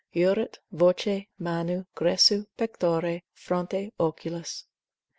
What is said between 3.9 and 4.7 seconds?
oculis.